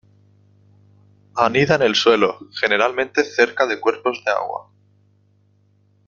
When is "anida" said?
1.35-1.75